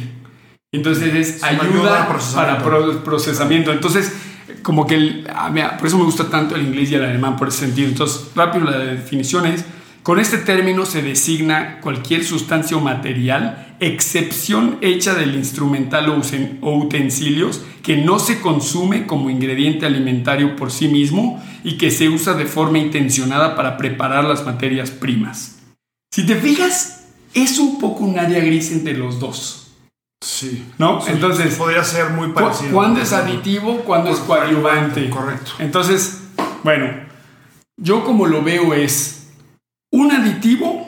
Entonces 0.74 1.14
es 1.14 1.44
ayuda 1.44 1.60
al 1.62 1.68
ayuda 1.70 2.08
procesamiento. 2.08 2.34
para 2.34 2.64
pro- 2.64 3.04
procesamiento. 3.04 3.72
Entonces, 3.74 4.16
como 4.62 4.86
que 4.86 5.24
ah, 5.34 5.50
mira, 5.50 5.78
por 5.78 5.88
eso 5.88 5.98
me 5.98 6.04
gusta 6.04 6.30
tanto 6.30 6.56
el 6.56 6.64
inglés 6.64 6.92
y 6.92 6.96
el 6.96 7.04
alemán 7.04 7.38
por 7.38 7.48
ese 7.48 7.66
sentido. 7.66 7.88
Entonces, 7.88 8.32
rápido 8.36 8.66
la 8.66 8.78
definición 8.78 9.46
es, 9.46 9.66
con 10.04 10.20
este 10.20 10.40
término 10.40 10.86
se 10.86 11.04
designa 11.04 11.80
cualquier 11.80 12.24
sustancia 12.24 12.76
o 12.76 12.82
material, 12.82 13.76
excepción 13.80 14.78
hecha 14.82 15.14
del 15.14 15.36
instrumental 15.36 16.10
o 16.62 16.76
utensilios, 16.76 17.62
que 17.84 17.98
no 17.98 18.18
se 18.18 18.40
consume 18.42 19.06
como 19.06 19.30
ingrediente 19.30 19.86
alimentario 19.86 20.56
por 20.56 20.72
sí 20.72 20.88
mismo 20.88 21.44
y 21.64 21.78
que 21.78 21.92
se 21.92 22.10
usa 22.10 22.34
de 22.34 22.46
forma 22.46 22.80
intencionada 22.80 23.56
para 23.56 23.78
preparar 23.78 24.24
las 24.24 24.46
materias 24.46 24.90
primas. 24.90 25.60
Si 26.12 26.26
te 26.26 26.36
fijas, 26.36 27.06
es 27.34 27.60
un 27.60 27.80
poco 27.80 28.04
un 28.04 28.20
área 28.20 28.44
gris 28.44 28.72
entre 28.72 28.98
los 28.98 29.20
dos, 29.20 29.71
Sí. 30.24 30.66
¿no? 30.78 31.02
Sí, 31.02 31.12
Entonces, 31.14 31.56
podría 31.56 31.84
ser 31.84 32.12
muy 32.12 32.28
¿Cu- 32.30 32.34
parecido. 32.36 32.72
¿Cuándo 32.74 33.02
es 33.02 33.12
aditivo? 33.12 33.78
¿Cuándo 33.80 34.12
es 34.12 34.20
coadyuvante? 34.20 35.10
Correcto. 35.10 35.52
Entonces, 35.60 36.22
bueno, 36.64 36.88
yo 37.78 38.04
como 38.04 38.28
lo 38.28 38.44
veo 38.44 38.74
es 38.74 39.30
un 39.92 40.12
aditivo, 40.12 40.88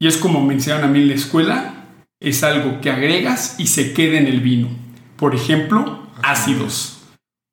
y 0.00 0.08
es 0.08 0.16
como 0.16 0.44
me 0.44 0.54
enseñaron 0.54 0.84
a 0.84 0.88
mí 0.88 1.00
en 1.02 1.08
la 1.08 1.14
escuela, 1.14 1.74
es 2.20 2.42
algo 2.42 2.80
que 2.80 2.90
agregas 2.90 3.54
y 3.58 3.68
se 3.68 3.92
queda 3.92 4.18
en 4.18 4.26
el 4.26 4.40
vino. 4.40 4.68
Por 5.16 5.34
ejemplo, 5.34 6.00
ácidos. 6.22 6.98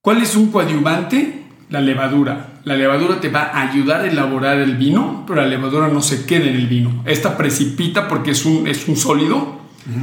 ¿Cuál 0.03 0.21
es 0.23 0.35
un 0.35 0.51
coadyuvante? 0.51 1.43
La 1.69 1.81
levadura. 1.81 2.53
La 2.63 2.75
levadura 2.75 3.19
te 3.19 3.29
va 3.29 3.43
a 3.53 3.69
ayudar 3.69 4.01
a 4.01 4.07
elaborar 4.07 4.57
el 4.57 4.75
vino, 4.77 5.23
pero 5.27 5.41
la 5.41 5.47
levadura 5.47 5.87
no 5.89 6.01
se 6.01 6.25
queda 6.25 6.45
en 6.45 6.55
el 6.55 6.67
vino. 6.67 7.03
Esta 7.05 7.37
precipita 7.37 8.07
porque 8.07 8.31
es 8.31 8.45
un, 8.45 8.67
es 8.67 8.87
un 8.87 8.95
sólido, 8.97 9.58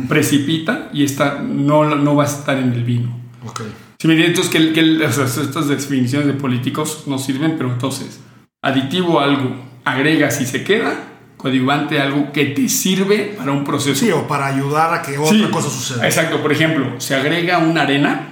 precipita 0.09 0.91
y 0.93 1.05
esta 1.05 1.41
no, 1.41 1.97
no 1.97 2.15
va 2.15 2.25
a 2.25 2.27
estar 2.27 2.59
en 2.59 2.73
el 2.73 2.85
vino. 2.85 3.17
Ok. 3.47 3.63
Si 3.99 4.09
me 4.09 4.25
entonces 4.25 4.53
que, 4.53 4.73
que 4.73 5.05
o 5.05 5.13
sea, 5.13 5.25
estas 5.25 5.69
definiciones 5.69 6.27
de 6.27 6.35
políticos 6.35 7.05
no 7.07 7.19
sirven, 7.19 7.57
pero 7.57 7.73
entonces, 7.73 8.21
aditivo 8.63 9.21
a 9.21 9.25
algo, 9.25 9.57
agregas 9.85 10.41
y 10.41 10.47
se 10.47 10.63
queda, 10.65 10.95
coadyuvante 11.37 12.01
algo 12.01 12.31
que 12.33 12.47
te 12.47 12.69
sirve 12.69 13.35
para 13.39 13.53
un 13.53 13.65
proceso. 13.65 14.05
Sí, 14.05 14.11
o 14.11 14.27
para 14.27 14.47
ayudar 14.47 14.93
a 14.93 15.03
que 15.03 15.17
otra 15.17 15.33
Sí, 15.33 15.47
cosa 15.51 15.71
suceda. 15.71 16.05
Exacto, 16.05 16.43
por 16.43 16.53
ejemplo, 16.53 17.01
se 17.01 17.15
agrega 17.15 17.59
una 17.59 17.83
arena, 17.83 18.29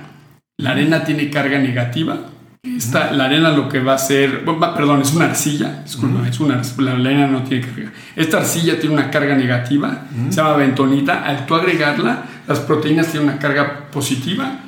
la 0.58 0.70
arena 0.72 1.04
tiene 1.04 1.30
carga 1.30 1.58
negativa. 1.58 2.30
Esta, 2.64 3.12
La 3.12 3.26
arena 3.26 3.50
lo 3.50 3.68
que 3.68 3.80
va 3.80 3.92
a 3.92 3.96
hacer, 3.96 4.42
perdón, 4.44 5.02
es 5.02 5.12
una 5.12 5.26
arcilla, 5.26 5.82
disculpa, 5.84 6.26
es 6.26 6.40
una, 6.40 6.62
la 6.78 6.92
arena 6.92 7.26
no 7.26 7.42
tiene 7.42 7.66
carga. 7.66 7.92
Esta 8.16 8.38
arcilla 8.38 8.80
tiene 8.80 8.94
una 8.94 9.10
carga 9.10 9.34
negativa, 9.34 10.06
se 10.30 10.36
llama 10.36 10.56
bentonita. 10.56 11.24
Al 11.24 11.44
tú 11.44 11.54
agregarla, 11.54 12.24
las 12.48 12.60
proteínas 12.60 13.08
tienen 13.08 13.28
una 13.28 13.38
carga 13.38 13.90
positiva. 13.90 14.60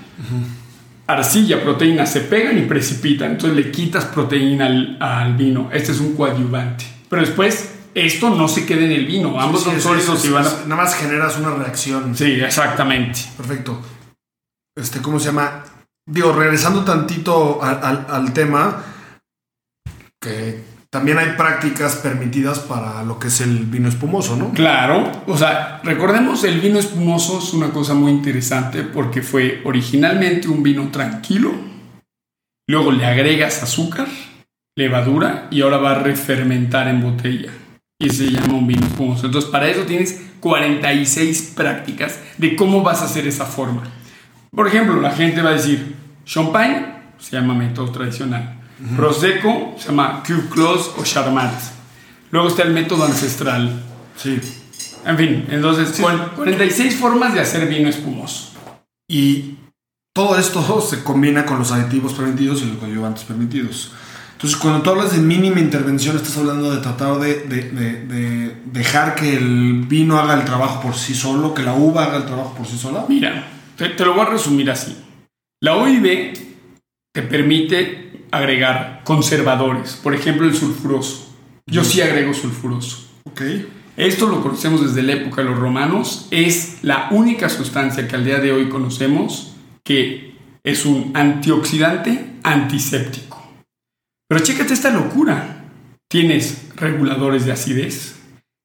Arcilla, 1.07 1.63
proteína 1.63 2.05
se 2.05 2.21
pegan 2.21 2.59
y 2.59 2.63
precipitan, 2.63 3.33
entonces 3.33 3.57
le 3.57 3.71
quitas 3.71 4.05
proteína 4.05 4.67
al, 4.67 4.99
al 5.01 5.35
vino. 5.35 5.71
Este 5.73 5.93
es 5.93 6.01
un 6.01 6.15
coadyuvante. 6.17 6.85
Pero 7.09 7.23
después, 7.23 7.77
esto 7.95 8.29
no 8.29 8.47
se 8.47 8.67
queda 8.67 8.85
en 8.85 8.93
el 8.93 9.07
vino, 9.07 9.41
ambos 9.41 9.63
Sí, 9.63 9.71
son 9.71 9.81
sólidos 9.81 10.23
y 10.27 10.29
van 10.29 10.45
a... 10.45 10.51
Nada 10.67 10.83
más 10.83 10.95
generas 10.97 11.39
una 11.39 11.55
reacción. 11.55 12.15
Sí, 12.15 12.33
exactamente. 12.33 13.21
Perfecto. 13.39 13.81
Este, 14.77 15.01
¿cómo 15.01 15.19
se 15.19 15.27
llama? 15.27 15.65
Digo, 16.07 16.33
regresando 16.33 16.85
tantito 16.85 17.61
al, 17.63 18.33
tema, 18.33 18.83
que 20.21 20.63
también 20.89 21.19
hay 21.19 21.33
prácticas 21.37 21.97
permitidas 21.97 22.61
para 22.61 23.03
lo 23.03 23.19
que 23.19 23.29
es 23.29 23.41
el 23.41 23.67
vino 23.67 23.89
espumoso, 23.89 24.37
¿no? 24.37 24.53
Claro, 24.53 25.11
o 25.27 25.37
sea, 25.37 25.81
recordemos, 25.83 26.45
el 26.45 26.61
vino 26.61 26.79
espumoso 26.79 27.41
es 27.41 27.53
una 27.53 27.71
cosa 27.71 27.95
muy 27.95 28.13
interesante 28.13 28.83
porque 28.83 29.21
fue 29.21 29.63
originalmente 29.65 30.49
un 30.49 30.63
vino 30.63 30.89
tranquilo, 30.91 31.53
luego 32.69 32.93
le 32.93 33.05
agregas 33.05 33.63
azúcar, 33.63 34.07
levadura 34.77 35.49
y 35.51 35.63
ahora 35.63 35.79
va 35.79 35.93
a 35.93 35.99
refermentar 35.99 36.87
en 36.89 37.03
botella 37.03 37.53
y 37.99 38.11
se 38.11 38.31
llama 38.31 38.55
un 38.55 38.67
vino 38.67 38.87
espumoso. 38.87 39.27
Entonces, 39.27 39.51
para 39.51 39.69
eso 39.69 39.83
tienes 39.83 40.21
46 40.41 41.55
prácticas 41.57 42.21
de 42.39 42.55
cómo 42.55 42.83
vas 42.83 43.03
a 43.03 43.07
hacer 43.07 43.27
esa 43.27 43.47
forma. 43.47 43.91
Por 44.51 44.69
ejemplo, 44.69 45.01
la 45.01 45.11
gente 45.11 45.43
va 45.43 45.51
a 45.51 45.55
decir, 45.55 45.97
champagne 46.25 46.95
se 47.19 47.37
llama 47.37 47.55
método 47.55 47.91
tradicional, 47.91 48.59
prosecco 48.97 49.75
se 49.79 49.89
llama 49.89 50.23
Q 50.27 50.49
close 50.51 50.91
o 50.99 51.03
charmat. 51.03 51.55
Luego 52.31 52.49
está 52.49 52.63
el 52.63 52.73
método 52.73 53.05
ancestral. 53.05 53.83
Sí. 54.17 54.41
En 55.05 55.17
fin, 55.17 55.47
entonces, 55.51 56.01
46 56.37 56.97
formas 56.97 57.33
de 57.33 57.41
hacer 57.41 57.69
vino 57.69 57.89
espumoso. 57.89 58.53
Y 59.09 59.57
todo 60.13 60.37
esto 60.37 60.81
se 60.81 61.05
combina 61.05 61.47
con 61.47 61.59
los 61.59 61.71
aditivos 61.71 62.15
permitidos 62.15 62.63
y 62.63 62.67
los 62.67 62.79
coadyuvantes 62.79 63.25
permitidos. 63.25 63.93
Entonces, 64.33 64.59
cuando 64.59 64.83
tú 64.83 64.91
hablas 64.91 65.13
de 65.13 65.19
mínima 65.19 65.61
intervención, 65.61 66.17
estás 66.17 66.37
hablando 66.37 66.75
de 66.75 66.83
tratar 66.83 67.19
de, 67.19 67.45
de, 67.45 68.57
dejar 68.67 69.15
que 69.15 69.37
el 69.37 69.85
vino 69.87 70.19
haga 70.19 70.35
el 70.35 70.45
trabajo 70.45 70.83
por 70.83 70.95
sí 70.95 71.15
solo, 71.15 71.55
que 71.55 71.63
la 71.63 71.73
uva 71.73 72.05
haga 72.05 72.17
el 72.19 72.27
trabajo 72.27 72.55
por 72.55 72.67
sí 72.67 72.77
sola. 72.77 73.07
Mira, 73.09 73.47
te, 73.77 74.05
lo 74.05 74.15
voy 74.15 74.27
a 74.27 74.31
resumir 74.31 74.71
así. 74.71 74.97
La 75.61 75.77
OIB 75.77 76.33
te 77.15 77.23
permite 77.23 78.27
agregar 78.31 79.03
conservadores, 79.05 79.99
por 80.03 80.15
ejemplo 80.15 80.47
el 80.47 80.55
sulfuroso. 80.55 81.35
Yo 81.67 81.85
sí 81.85 82.01
agrego 82.01 82.35
sulfuroso. 82.35 83.09
Ok. 83.25 83.43
Esto 83.97 84.27
lo 84.27 84.43
conocemos 84.43 84.83
desde 84.83 85.03
la 85.03 85.15
época 85.15 85.43
de 85.43 85.51
los 85.51 85.59
romanos. 85.59 86.29
Es 86.31 86.79
la 86.83 87.09
única 87.11 87.49
sustancia 87.49 88.07
que 88.07 88.15
al 88.15 88.25
día 88.25 88.39
de 88.39 88.53
hoy 88.53 88.69
conocemos 88.69 89.55
que 89.83 90.37
es 90.63 90.85
un 90.85 91.13
antioxidante 91.15 92.33
antiséptico. 92.43 93.43
Pero 94.29 94.45
chécate 94.45 94.75
esta 94.75 94.91
locura. 94.91 95.65
Tienes 96.09 96.69
reguladores 96.77 97.47
de 97.47 97.53
acidez, 97.53 98.17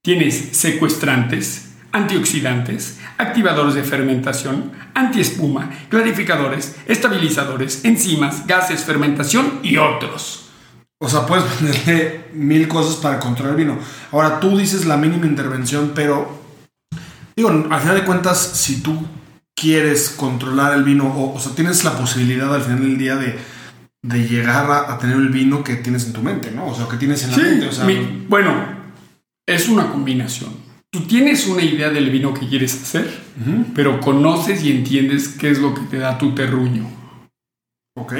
tienes 0.03 0.35
secuestrantes, 0.57 1.70
antioxidantes, 1.91 2.99
activadores 3.17 3.75
de 3.75 3.83
fermentación, 3.83 4.71
antiespuma, 4.93 5.69
clarificadores, 5.89 6.75
estabilizadores, 6.85 7.83
enzimas, 7.83 8.47
gases, 8.47 8.83
fermentación 8.83 9.59
y 9.63 9.77
otros. 9.77 10.49
O 10.99 11.09
sea, 11.09 11.25
puedes 11.25 11.45
ponerle 11.45 12.25
mil 12.33 12.67
cosas 12.67 12.95
para 12.97 13.19
controlar 13.19 13.57
el 13.57 13.65
vino. 13.65 13.77
Ahora, 14.11 14.39
tú 14.39 14.57
dices 14.57 14.85
la 14.85 14.97
mínima 14.97 15.25
intervención, 15.25 15.91
pero 15.95 16.39
digo, 17.35 17.49
al 17.49 17.81
final 17.81 17.95
de 17.95 18.05
cuentas, 18.05 18.39
si 18.39 18.81
tú 18.81 18.97
quieres 19.55 20.09
controlar 20.11 20.73
el 20.73 20.83
vino, 20.83 21.33
o, 21.33 21.39
sea, 21.39 21.53
tienes 21.53 21.83
la 21.83 21.97
posibilidad 21.97 22.53
al 22.53 22.61
final 22.61 22.81
del 22.81 22.97
día 22.97 23.15
de, 23.15 23.37
llegar 24.27 24.69
a, 24.71 24.97
tener 24.97 25.17
el 25.17 25.29
vino 25.29 25.63
que 25.63 25.75
tienes 25.75 26.05
en 26.05 26.13
tu 26.13 26.21
mente, 26.21 26.51
¿no? 26.51 26.67
O 26.67 26.75
sea, 26.75 26.87
que 26.87 26.97
tienes 26.97 27.23
en 27.23 27.31
la 27.31 27.85
mente. 27.85 28.25
bueno, 28.27 28.53
es 29.45 29.69
una 29.69 29.91
combinación 29.91 30.70
tú 30.91 31.01
tienes 31.01 31.47
una 31.47 31.63
idea 31.63 31.89
del 31.89 32.09
vino 32.09 32.33
que 32.33 32.47
quieres 32.47 32.73
hacer, 32.81 33.09
pero 33.73 33.99
conoces 34.01 34.63
y 34.63 34.71
entiendes 34.71 35.29
qué 35.29 35.49
es 35.49 35.59
lo 35.59 35.73
que 35.73 35.81
te 35.81 35.97
da 35.97 36.17
tu 36.17 36.35
terruño. 36.35 36.85
Ok. 37.95 38.13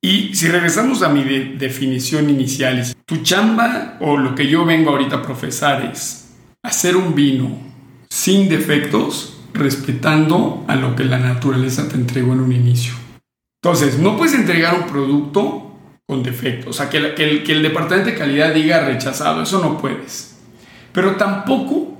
Y 0.00 0.34
si 0.34 0.48
regresamos 0.48 1.02
a 1.02 1.10
mi 1.10 1.22
definición 1.56 2.28
inicial, 2.28 2.82
tu 3.06 3.18
chamba 3.18 3.98
o 4.00 4.16
lo 4.16 4.34
que 4.34 4.48
yo 4.48 4.64
vengo 4.64 4.90
ahorita 4.90 5.16
a 5.16 5.22
profesar 5.22 5.84
es 5.92 6.30
hacer 6.64 6.96
un 6.96 7.14
vino 7.14 7.56
sin 8.08 8.48
defectos, 8.48 9.40
respetando 9.52 10.64
a 10.66 10.76
lo 10.76 10.96
que 10.96 11.04
la 11.04 11.18
naturaleza 11.18 11.88
te 11.88 11.94
entregó 11.94 12.32
en 12.32 12.40
un 12.40 12.52
inicio. 12.52 12.94
Entonces, 13.62 13.98
no 13.98 14.16
puedes 14.16 14.34
entregar 14.34 14.74
un 14.74 14.86
producto 14.86 15.78
con 16.08 16.22
defectos, 16.22 16.68
o 16.68 16.72
sea, 16.72 16.90
que 16.90 16.96
el, 16.96 17.42
que 17.44 17.52
el 17.52 17.62
departamento 17.62 18.10
de 18.10 18.18
calidad 18.18 18.52
diga 18.52 18.84
rechazado, 18.84 19.42
eso 19.42 19.62
no 19.62 19.78
puedes. 19.78 20.31
Pero 20.92 21.16
tampoco 21.16 21.98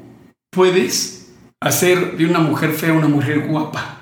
puedes 0.51 1.33
hacer 1.61 2.17
de 2.17 2.27
una 2.27 2.41
mujer 2.41 2.73
fea 2.73 2.93
una 2.93 3.09
mujer 3.09 3.47
guapa. 3.47 3.99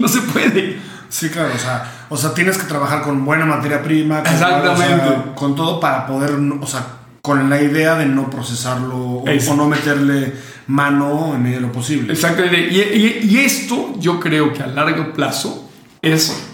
No 0.00 0.08
se 0.08 0.20
puede. 0.22 0.78
Sí, 1.08 1.28
claro, 1.28 1.52
o 1.54 1.58
sea, 1.58 2.06
o 2.08 2.16
sea 2.16 2.32
tienes 2.32 2.56
que 2.56 2.66
trabajar 2.66 3.02
con 3.02 3.24
buena 3.24 3.44
materia 3.44 3.82
prima, 3.82 4.22
con, 4.22 4.32
Exactamente. 4.32 5.32
con 5.34 5.54
todo 5.54 5.78
para 5.78 6.06
poder, 6.06 6.32
o 6.32 6.66
sea, 6.66 6.86
con 7.20 7.50
la 7.50 7.60
idea 7.60 7.96
de 7.96 8.06
no 8.06 8.30
procesarlo 8.30 8.96
o, 8.96 9.54
no 9.54 9.68
meterle 9.68 10.32
mano 10.68 11.34
en 11.34 11.42
medio 11.42 11.56
de 11.56 11.62
lo 11.66 11.72
posible. 11.72 12.14
Exactamente. 12.14 12.60
Y, 12.60 13.28
y 13.28 13.38
esto 13.38 13.94
yo 13.98 14.18
creo 14.18 14.54
que 14.54 14.62
a 14.62 14.66
largo 14.68 15.12
plazo 15.12 15.70
es 16.00 16.48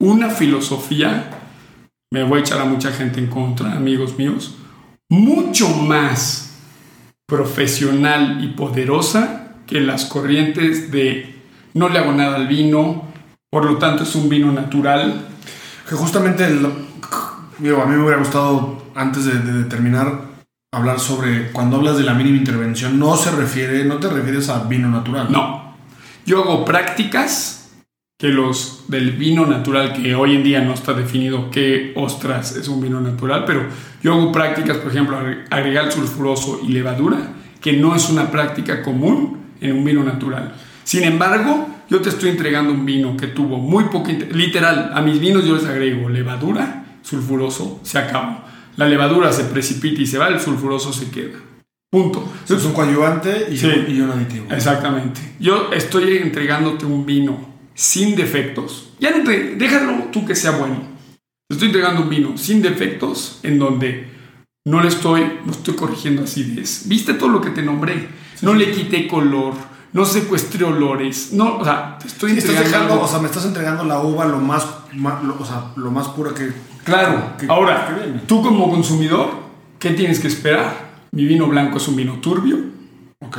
una 0.00 0.30
filosofía, 0.30 1.30
me 2.12 2.22
voy 2.22 2.38
a 2.38 2.42
echar 2.42 2.60
a 2.60 2.64
mucha 2.64 2.92
gente 2.92 3.18
en 3.18 3.26
contra, 3.26 3.72
amigos 3.72 4.16
míos, 4.16 4.56
mucho 5.10 5.68
más 5.68 6.51
profesional 7.32 8.44
y 8.44 8.48
poderosa 8.48 9.54
que 9.66 9.80
las 9.80 10.04
corrientes 10.04 10.92
de 10.92 11.34
no 11.72 11.88
le 11.88 11.98
hago 11.98 12.12
nada 12.12 12.36
al 12.36 12.46
vino, 12.46 13.08
por 13.50 13.64
lo 13.64 13.78
tanto 13.78 14.02
es 14.02 14.14
un 14.14 14.28
vino 14.28 14.52
natural. 14.52 15.28
Que 15.88 15.94
justamente, 15.94 16.44
a 16.44 16.48
mí 16.50 16.60
me 17.58 17.72
hubiera 17.72 18.18
gustado, 18.18 18.82
antes 18.94 19.24
de, 19.24 19.64
terminar, 19.64 20.26
hablar 20.74 21.00
sobre 21.00 21.52
cuando 21.52 21.76
hablas 21.76 21.96
de 21.96 22.02
la 22.02 22.12
mínima 22.12 22.36
intervención, 22.36 22.98
no 22.98 23.16
se 23.16 23.30
refiere, 23.30 23.82
no 23.86 23.96
te 23.96 24.10
refieres 24.10 24.50
a 24.50 24.64
vino 24.64 24.90
natural. 24.90 25.32
No. 25.32 25.74
Yo 26.26 26.42
hago 26.42 26.66
prácticas 26.66 27.61
que 28.22 28.28
los 28.28 28.84
del 28.86 29.10
vino 29.10 29.46
natural, 29.46 29.94
que 29.94 30.14
hoy 30.14 30.36
en 30.36 30.44
día 30.44 30.60
no 30.60 30.74
está 30.74 30.94
definido 30.94 31.50
qué 31.50 31.92
ostras 31.96 32.54
es 32.54 32.68
un 32.68 32.80
vino 32.80 33.00
natural, 33.00 33.42
pero 33.44 33.66
yo 34.00 34.12
hago 34.12 34.30
prácticas, 34.30 34.76
por 34.76 34.92
ejemplo, 34.92 35.18
agregar 35.50 35.90
sulfuroso 35.90 36.60
y 36.64 36.68
levadura, 36.68 37.18
que 37.60 37.72
no 37.72 37.96
es 37.96 38.08
una 38.10 38.30
práctica 38.30 38.80
común 38.80 39.38
en 39.60 39.72
un 39.72 39.84
vino 39.84 40.04
natural. 40.04 40.54
Sin 40.84 41.02
embargo, 41.02 41.66
yo 41.90 42.00
te 42.00 42.10
estoy 42.10 42.30
entregando 42.30 42.72
un 42.72 42.86
vino 42.86 43.16
que 43.16 43.26
tuvo 43.26 43.58
muy 43.58 43.86
poco, 43.86 44.12
literal, 44.30 44.92
a 44.94 45.02
mis 45.02 45.18
vinos 45.18 45.44
yo 45.44 45.56
les 45.56 45.64
agrego 45.64 46.08
levadura, 46.08 46.98
sulfuroso, 47.02 47.80
se 47.82 47.98
acaba. 47.98 48.46
La 48.76 48.86
levadura 48.86 49.32
se 49.32 49.46
precipita 49.46 50.00
y 50.00 50.06
se 50.06 50.18
va, 50.18 50.28
el 50.28 50.38
sulfuroso 50.38 50.92
se 50.92 51.10
queda. 51.10 51.40
Punto. 51.90 52.32
Es 52.44 52.64
un 52.64 52.72
coadyuvante 52.72 53.48
y, 53.50 53.56
y 53.90 54.00
un 54.00 54.12
aditivo. 54.12 54.46
Exactamente. 54.48 55.20
Yo 55.40 55.72
estoy 55.72 56.18
entregándote 56.18 56.86
un 56.86 57.04
vino 57.04 57.50
sin 57.82 58.14
defectos. 58.14 58.90
Ya 59.00 59.10
no 59.10 59.24
te, 59.24 59.56
déjalo 59.56 60.04
tú 60.12 60.24
que 60.24 60.36
sea 60.36 60.52
bueno. 60.52 60.76
Te 61.48 61.54
estoy 61.54 61.66
entregando 61.66 62.02
un 62.02 62.08
vino 62.08 62.38
sin 62.38 62.62
defectos 62.62 63.40
en 63.42 63.58
donde 63.58 64.08
no 64.64 64.80
le 64.80 64.88
estoy, 64.88 65.40
no 65.44 65.50
estoy 65.50 65.74
corrigiendo 65.74 66.22
acidez. 66.22 66.84
¿Viste 66.86 67.14
todo 67.14 67.28
lo 67.28 67.40
que 67.40 67.50
te 67.50 67.60
nombré? 67.60 68.06
No 68.40 68.54
le 68.54 68.70
quité 68.70 69.08
color, 69.08 69.54
no 69.92 70.04
secuestré 70.04 70.64
olores. 70.64 71.32
No, 71.32 71.58
o 71.58 71.64
sea, 71.64 71.98
te 71.98 72.06
estoy 72.06 72.30
entregando. 72.30 73.00
o 73.00 73.08
sea, 73.08 73.18
me 73.18 73.26
estás 73.26 73.46
entregando 73.46 73.82
la 73.82 73.98
uva 73.98 74.26
lo 74.26 74.38
más, 74.38 74.64
o 74.64 75.44
sea, 75.44 75.72
lo 75.74 75.90
más 75.90 76.06
pura 76.10 76.32
que. 76.32 76.52
Claro. 76.84 77.34
Ahora, 77.48 78.22
tú 78.28 78.42
como 78.42 78.70
consumidor, 78.70 79.28
¿qué 79.80 79.90
tienes 79.90 80.20
que 80.20 80.28
esperar? 80.28 80.92
Mi 81.10 81.24
vino 81.24 81.48
blanco 81.48 81.78
es 81.78 81.88
un 81.88 81.96
vino 81.96 82.20
turbio. 82.20 82.58
Ok. 83.18 83.38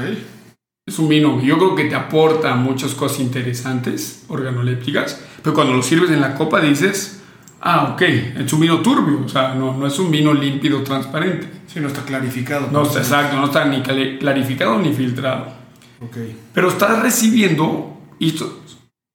Es 0.85 0.99
un 0.99 1.07
vino 1.07 1.39
que 1.39 1.45
yo 1.45 1.57
creo 1.57 1.75
que 1.75 1.85
te 1.85 1.95
aporta 1.95 2.55
muchas 2.55 2.93
cosas 2.93 3.21
interesantes, 3.21 4.25
organolépticas, 4.27 5.21
pero 5.41 5.55
cuando 5.55 5.73
lo 5.73 5.81
sirves 5.81 6.11
en 6.11 6.19
la 6.19 6.35
copa 6.35 6.59
dices, 6.59 7.21
ah, 7.61 7.93
ok, 7.93 8.01
es 8.01 8.51
un 8.51 8.59
vino 8.59 8.81
turbio, 8.81 9.21
o 9.25 9.29
sea, 9.29 9.55
no, 9.55 9.77
no 9.77 9.87
es 9.87 9.97
un 9.97 10.11
vino 10.11 10.33
límpido, 10.33 10.83
transparente. 10.83 11.47
Sí, 11.67 11.79
no 11.79 11.87
está 11.87 12.03
clarificado. 12.03 12.67
No 12.69 12.83
está 12.83 12.99
exacto, 12.99 13.37
no 13.37 13.45
está 13.45 13.63
ni 13.63 13.81
clarificado 13.81 14.77
ni 14.77 14.93
filtrado. 14.93 15.53
Ok. 16.01 16.17
Pero 16.53 16.67
estás 16.67 17.01
recibiendo, 17.01 17.97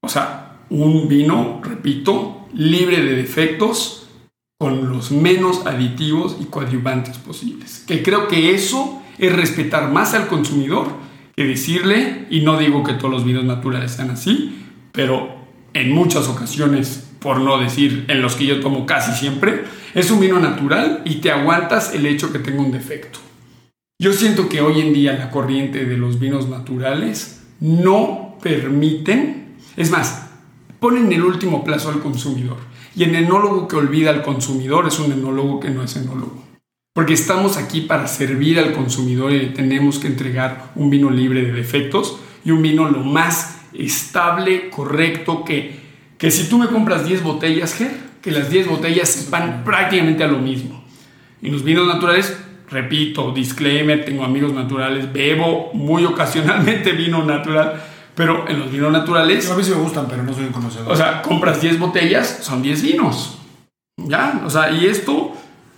o 0.00 0.08
sea, 0.08 0.60
un 0.70 1.06
vino, 1.06 1.60
repito, 1.62 2.48
libre 2.54 3.02
de 3.02 3.14
defectos, 3.14 4.08
con 4.58 4.88
los 4.88 5.10
menos 5.12 5.66
aditivos 5.66 6.38
y 6.40 6.46
coadyuvantes 6.46 7.18
posibles. 7.18 7.84
Que 7.86 8.02
creo 8.02 8.26
que 8.26 8.54
eso 8.54 9.02
es 9.18 9.36
respetar 9.36 9.92
más 9.92 10.14
al 10.14 10.28
consumidor 10.28 11.07
que 11.38 11.44
decirle, 11.44 12.26
y 12.30 12.40
no 12.40 12.58
digo 12.58 12.82
que 12.82 12.94
todos 12.94 13.12
los 13.12 13.24
vinos 13.24 13.44
naturales 13.44 13.92
sean 13.92 14.10
así, 14.10 14.58
pero 14.90 15.36
en 15.72 15.92
muchas 15.92 16.26
ocasiones, 16.26 17.10
por 17.20 17.38
no 17.40 17.58
decir 17.58 18.06
en 18.08 18.22
los 18.22 18.34
que 18.34 18.44
yo 18.44 18.58
tomo 18.58 18.86
casi 18.86 19.12
siempre, 19.12 19.62
es 19.94 20.10
un 20.10 20.18
vino 20.18 20.40
natural 20.40 21.02
y 21.04 21.20
te 21.20 21.30
aguantas 21.30 21.94
el 21.94 22.06
hecho 22.06 22.32
que 22.32 22.40
tenga 22.40 22.60
un 22.60 22.72
defecto. 22.72 23.20
Yo 24.00 24.12
siento 24.12 24.48
que 24.48 24.62
hoy 24.62 24.80
en 24.80 24.92
día 24.92 25.12
la 25.12 25.30
corriente 25.30 25.84
de 25.84 25.96
los 25.96 26.18
vinos 26.18 26.48
naturales 26.48 27.44
no 27.60 28.36
permiten, 28.42 29.54
es 29.76 29.92
más, 29.92 30.30
pone 30.80 30.98
en 30.98 31.12
el 31.12 31.22
último 31.22 31.62
plazo 31.62 31.90
al 31.90 32.00
consumidor. 32.00 32.56
Y 32.96 33.04
el 33.04 33.14
enólogo 33.14 33.68
que 33.68 33.76
olvida 33.76 34.10
al 34.10 34.24
consumidor 34.24 34.88
es 34.88 34.98
un 34.98 35.12
enólogo 35.12 35.60
que 35.60 35.70
no 35.70 35.84
es 35.84 35.94
enólogo. 35.94 36.47
Porque 36.92 37.14
estamos 37.14 37.56
aquí 37.56 37.82
para 37.82 38.06
servir 38.06 38.58
al 38.58 38.72
consumidor 38.72 39.32
y 39.32 39.50
tenemos 39.50 39.98
que 39.98 40.08
entregar 40.08 40.72
un 40.74 40.90
vino 40.90 41.10
libre 41.10 41.42
de 41.42 41.52
defectos 41.52 42.18
y 42.44 42.50
un 42.50 42.62
vino 42.62 42.88
lo 42.88 43.00
más 43.00 43.60
estable, 43.72 44.70
correcto, 44.70 45.44
que, 45.44 45.78
que 46.18 46.30
si 46.30 46.48
tú 46.48 46.58
me 46.58 46.68
compras 46.68 47.06
10 47.06 47.22
botellas, 47.22 47.74
Ger, 47.74 48.08
que 48.22 48.30
las 48.30 48.50
10 48.50 48.68
botellas 48.68 49.28
van 49.30 49.64
prácticamente 49.64 50.24
a 50.24 50.28
lo 50.28 50.38
mismo. 50.38 50.84
Y 51.40 51.50
los 51.50 51.62
vinos 51.62 51.86
naturales, 51.86 52.36
repito, 52.68 53.32
disclaimer, 53.32 54.04
tengo 54.04 54.24
amigos 54.24 54.52
naturales, 54.52 55.12
bebo 55.12 55.70
muy 55.72 56.04
ocasionalmente 56.04 56.92
vino 56.94 57.24
natural, 57.24 57.80
pero 58.14 58.48
en 58.48 58.58
los 58.58 58.72
vinos 58.72 58.90
naturales... 58.90 59.48
A 59.50 59.56
mí 59.56 59.62
sí 59.62 59.70
me 59.70 59.76
gustan, 59.76 60.06
pero 60.08 60.24
no 60.24 60.34
soy 60.34 60.44
un 60.44 60.52
conocedor. 60.52 60.90
O 60.90 60.96
sea, 60.96 61.22
compras 61.22 61.60
10 61.60 61.78
botellas, 61.78 62.40
son 62.42 62.62
10 62.62 62.82
vinos. 62.82 63.38
Ya, 63.96 64.42
o 64.44 64.50
sea, 64.50 64.70
y 64.70 64.86
esto, 64.86 65.27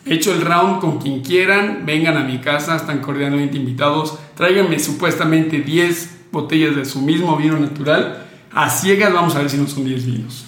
hecho 0.04 0.32
el 0.32 0.40
round 0.40 0.80
con 0.80 0.98
quien 0.98 1.20
quieran, 1.20 1.84
vengan 1.84 2.16
a 2.16 2.24
mi 2.24 2.38
casa, 2.38 2.76
están 2.76 3.00
cordialmente 3.00 3.56
invitados, 3.56 4.18
tráiganme 4.34 4.78
supuestamente 4.78 5.60
10 5.60 6.28
botellas 6.32 6.76
de 6.76 6.84
su 6.84 7.00
mismo 7.00 7.36
vino 7.36 7.58
natural. 7.58 8.26
A 8.52 8.68
ciegas 8.70 9.12
vamos 9.12 9.34
a 9.34 9.40
ver 9.40 9.50
si 9.50 9.56
no 9.56 9.66
son 9.66 9.84
10 9.84 10.06
vinos. 10.06 10.44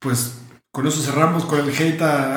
Pues 0.00 0.38
con 0.70 0.86
eso 0.86 1.00
cerramos 1.00 1.44
con 1.44 1.60
el 1.60 1.70
hate 1.70 2.02
a, 2.02 2.36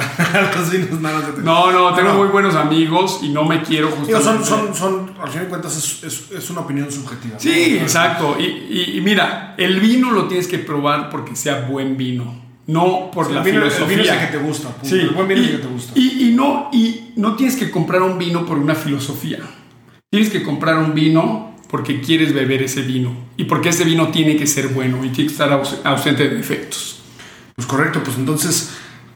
los 0.57 0.71
vinos 0.71 0.99
No, 1.43 1.71
no, 1.71 1.93
tengo 1.93 2.13
muy 2.13 2.27
buenos 2.29 2.55
amigos 2.55 3.19
y 3.21 3.29
no 3.29 3.43
me 3.43 3.61
quiero 3.61 3.91
justamente... 3.91 4.45
Son, 4.45 4.73
son, 4.73 4.75
son, 4.75 5.13
al 5.21 5.29
fin 5.29 5.41
de 5.41 5.47
cuentas, 5.47 6.03
es, 6.03 6.31
es, 6.31 6.49
una 6.49 6.61
opinión 6.61 6.91
subjetiva. 6.91 7.37
Sí, 7.37 7.77
exacto. 7.77 8.37
Y, 8.39 8.95
y, 8.97 9.01
mira, 9.01 9.53
el 9.57 9.79
vino 9.79 10.11
lo 10.11 10.27
tienes 10.27 10.47
que 10.47 10.59
probar 10.59 11.09
porque 11.09 11.35
sea 11.35 11.67
buen 11.67 11.97
vino. 11.97 12.50
No 12.71 13.11
por 13.11 13.29
la 13.31 13.43
filosofía. 13.43 13.83
El 13.83 13.89
vino 13.89 14.03
es 14.03 14.09
el 14.09 14.19
que 14.19 14.37
te 14.37 14.43
gusta. 14.43 14.75
Sí. 14.81 14.99
El 14.99 15.09
buen 15.09 15.27
vino 15.27 15.41
es 15.41 15.49
el 15.49 15.55
que 15.57 15.61
te 15.61 15.67
gusta. 15.67 15.93
Y, 15.95 16.29
y, 16.29 16.33
no, 16.33 16.69
y 16.71 17.11
no 17.15 17.35
tienes 17.35 17.55
que 17.55 17.69
comprar 17.69 18.01
un 18.01 18.17
vino 18.17 18.45
por 18.45 18.57
una 18.57 18.75
filosofía. 18.75 19.39
Tienes 20.09 20.29
que 20.29 20.43
comprar 20.43 20.77
un 20.77 20.93
vino 20.93 21.55
porque 21.71 22.01
quieres 22.01 22.33
beber 22.33 22.63
ese 22.63 22.81
vino. 22.81 23.15
Y 23.37 23.45
porque 23.45 23.69
ese 23.69 23.85
vino 23.85 24.09
tiene 24.09 24.35
que 24.35 24.45
ser 24.45 24.67
bueno 24.67 24.97
y 25.05 25.09
tiene 25.09 25.29
que 25.29 25.33
estar 25.33 25.51
ausente 25.85 26.27
de 26.27 26.35
defectos. 26.35 27.01
Pues 27.55 27.65
correcto, 27.65 28.03
pues 28.03 28.17
entonces, 28.17 28.71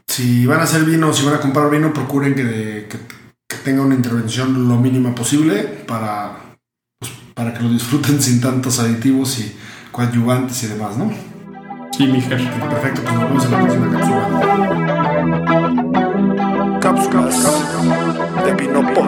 si 0.06 0.46
van 0.46 0.60
a 0.60 0.62
hacer 0.62 0.84
vino, 0.84 1.12
si 1.12 1.24
van 1.24 1.34
a 1.34 1.40
comprar 1.40 1.70
vino, 1.70 1.92
procuren 1.92 2.34
que, 2.34 2.88
tenga 3.62 3.82
una 3.82 3.94
intervención 3.94 4.68
lo 4.68 4.76
mínima 4.76 5.14
posible 5.14 5.64
para, 5.64 6.56
pues, 6.98 7.12
para 7.34 7.52
que 7.52 7.62
lo 7.62 7.70
disfruten 7.70 8.22
sin 8.22 8.40
tantos 8.40 8.78
aditivos 8.78 9.38
y 9.40 9.54
coadyuvantes 9.92 10.62
y 10.62 10.66
demás, 10.68 10.96
¿no? 10.96 11.12
Sí, 11.96 12.06
mi 12.06 12.20
jefe. 12.20 12.44
Perfecto, 12.68 13.00
pues 13.04 13.14
nos 13.14 13.50
vemos 13.50 13.74
en 13.74 13.80
la 13.80 13.88
próxima 13.88 13.90
cápsula. 13.90 14.28
Cápsulas 16.82 17.42
de 18.44 18.52
Vino 18.52 18.80
Pop. 18.92 19.06